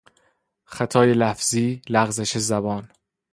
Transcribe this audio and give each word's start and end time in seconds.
خطای 0.65 1.13
لفظی، 1.13 1.81
لغزش 1.89 2.37
زبان 2.37 2.89